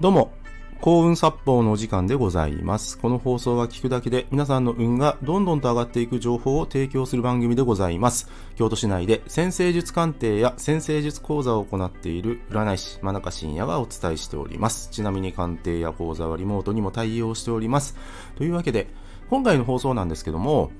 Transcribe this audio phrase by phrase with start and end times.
[0.00, 0.32] どうも、
[0.80, 2.96] 幸運殺法のお時間でございます。
[2.96, 8.30] この放送は聞くだけで皆さんの運がどんどんと上がっていく情報を提供する番組でございます。
[8.56, 14.88] 京都市内で先生術鑑定や先生術講座を行っている占い師真中信也がお伝えしております。
[14.90, 17.94] ちなみに鑑定や講座はリモートにも対応しております。
[18.36, 18.88] というわけで、
[19.28, 20.70] 今回の放送なんですけども、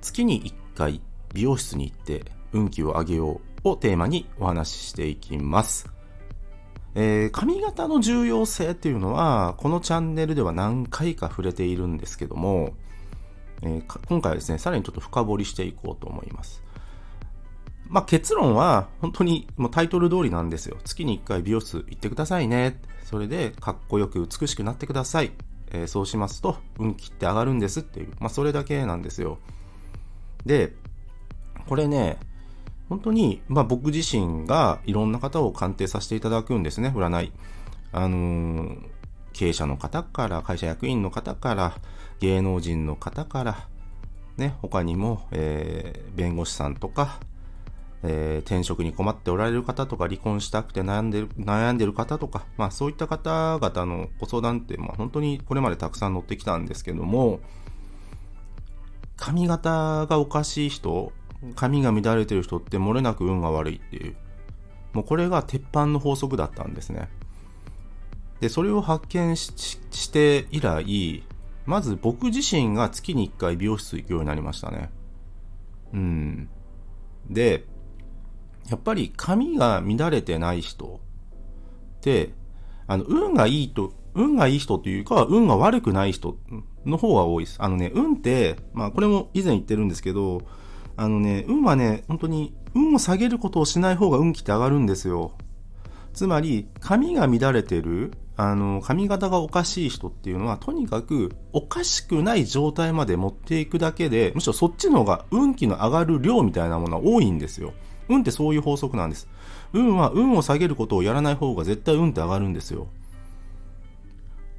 [0.00, 1.02] 月に1回
[1.34, 2.24] 美容室に行って
[2.54, 5.99] 運気を上げようをテーマにお話ししていきます。
[6.94, 12.74] えー髪型の重要性っていうのは、このチャンネルでは何回か触れているんですけども、
[13.62, 16.62] えー今回はですね、さらにちょっと深掘りしていこうと思います。
[17.88, 20.76] まあ、結論は、本当にもうタイトル通りなんですよ。
[20.84, 22.80] 月に1回美容室行ってくださいね。
[23.04, 25.32] それで、かっこよく美しくなってください。
[25.72, 29.38] えーそうしますと、運気って上がるんですっていう、まあ、それだけなんですよ。
[30.46, 30.72] で、
[31.68, 32.18] これね、
[32.90, 37.32] 本当に、まあ僕自身がいろんな方を鑑定させていただくんですね、占い。
[37.92, 38.78] あのー
[39.32, 41.76] 経営者の方から、会社役員の方から、
[42.18, 43.68] 芸能人の方から、
[44.36, 47.20] ね、他にも、えー弁護士さんとか、
[48.02, 57.38] えー転職に困っておられる方とか、離婚したくて悩んでる、悩んでる方とか、まあそういった方々のご相談って、まあ本当にこれまでたくさん乗ってきたんですけども、
[59.16, 61.12] 髪型がおかしい人、
[61.54, 64.16] 髪が乱れてる人って漏れなく運が悪いっていう。
[64.92, 67.08] もうこれが鉄板の法則だったんですね。
[68.40, 71.24] で、それを発見して以来、
[71.66, 74.90] まず僕自身が月に1回美容室行くようになりましたね。
[75.92, 76.48] うん。
[77.28, 77.64] で、
[78.68, 81.00] やっぱり髪が乱れてない人
[81.98, 82.32] って、
[82.86, 86.36] あの、運がいいと、運がいい人というか、運が悪くない人
[86.84, 87.56] の方が多いです。
[87.60, 90.42] あのね、運って、まあこれも以前言ってるんですけど、
[91.00, 95.32] あのね、運はね、本当に運を下げることをしない方が運気って上がるんですよ。
[96.12, 107.72] つまり、髪が乱れてる、あの、髪型がおかしい人っていうのは、とにかくおかしくない状態まで持っていくだけで、むしろそっちの方が運気の上がる量みたいなものは多いんですよ。
[108.10, 109.26] 運ってそういう法則なんです。
[109.72, 112.88] 運は運を下げることをやらない方が絶対運って上がるんですよ。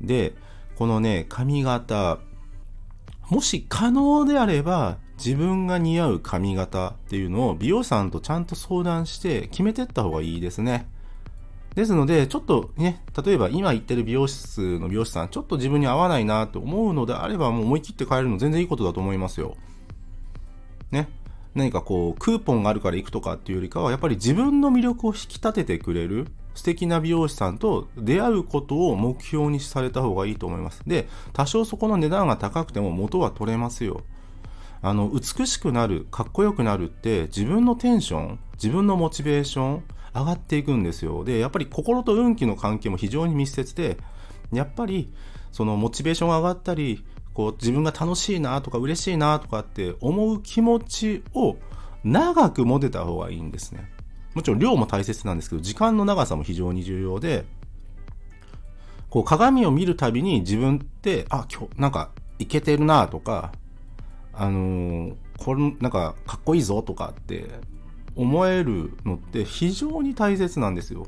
[0.02, 0.34] で、
[0.76, 2.18] このね、髪型、
[3.30, 10.88] もし可能であれば、自分が似合う髪型っていうのを美容師さんとちゃんと相談して決めてった方がいいですね。
[11.76, 19.56] ですので、ちょっとね、例えば今行ってる美容室の美容師さん、ちょっと自分に合わないなと思うのであれば、もう思い切って変えるの全然いいことだと思いますよ。
[20.90, 21.08] ね。
[21.54, 30.82] 何かこう、クーポンがあるから行くとかっていうよりかは、やっぱり自分の魅力を引き立ててくれる素敵な美容師さんと出会うことを目標にされた方がいいと思います。
[30.86, 34.02] で、多少そこの値段が高くても元は取れますよ。
[34.82, 39.84] あの、美しくなる、かっこよくなるって、自分のテンション、自分のモチベーション、
[40.14, 41.24] 上がっていくんですよ。
[41.24, 43.98] で、やっぱり心と運気の関係も非常に密接で、
[44.52, 45.14] やっぱり、
[45.52, 47.04] そのモチベーションが上がったり、
[47.34, 51.58] こう、自分が楽しいなとか嬉しいなとかって思う気持ちを
[52.04, 53.90] 長く持てた方がいいんですね。
[54.34, 57.46] もちろん量も大切なんですけど、時間の長さも非常に重要で、
[59.10, 63.52] こう鏡を見るたびに自分って、あ、今日なんかいけてるなとか、
[64.42, 67.48] あのーこれなんかかっこいいぞとかって
[68.16, 71.08] 思えるのって非常に大切なんですよ。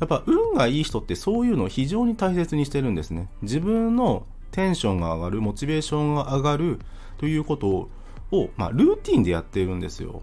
[0.00, 3.28] やっぱ運がいい人ってそういうのを非常に大切にしてるんですね。
[3.42, 6.78] 自分のテンションが上がる、モチベーションが上がる
[7.18, 7.90] ということ
[8.30, 10.22] を、まあ、ルーティンでやっているんですよ。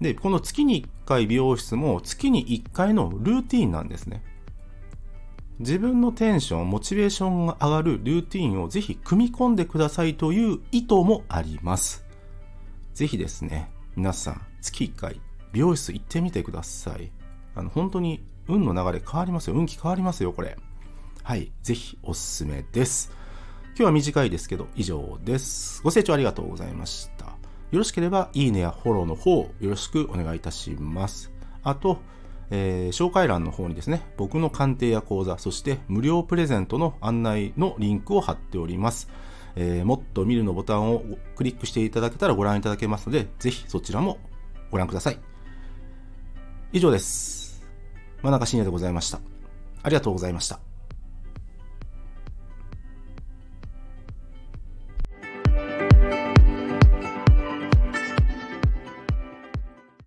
[0.00, 4.22] で、この月に1回美容室も月に1回のルーティンなんですね。
[5.58, 12.04] 自分のテンション、モチベーションが上がるルーティンをぜひ組み込んでくださいという意図もあります。
[12.92, 15.20] ぜひですね、皆さん、月1回
[15.52, 17.10] 美容室行ってみてください。
[17.54, 19.56] あの、本当に運の流れ変わりますよ。
[19.56, 20.58] 運気変わりますよ、これ。
[21.22, 21.50] はい。
[21.62, 23.10] ぜひおすすめです。
[23.68, 25.82] 今日は短いですけど、以上です。
[25.82, 27.26] ご清聴ありがとうございました。
[27.26, 27.32] よ
[27.72, 31.32] ろしければ、いいねやフォローの方、よろしくお願いいたします。
[31.62, 32.00] あと、
[32.50, 39.08] えー紹介欄の方にですね、僕の鑑定や講座、そして無料プレゼントの案内のリンクを貼っております。
[39.56, 41.02] えーもっと見るのボタンを
[41.34, 44.18] クリックしていただけたらご覧いただけますので、ぜひそちらも
[44.70, 45.18] ご覧ください。
[46.72, 47.64] 以上です。
[48.22, 49.20] 真中信也でございました。
[49.82, 50.75] ありがとうございました。